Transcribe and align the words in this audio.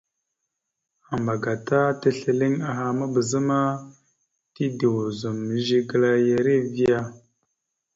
Ambagata 1.15 1.79
tisləliŋ 1.99 2.53
aha 2.69 2.85
mabəza 2.97 3.39
ma, 3.47 3.59
tide 4.53 4.87
ozum 5.01 5.37
Zigəla 5.65 6.11
ya 6.27 6.35
erivea. 6.39 7.01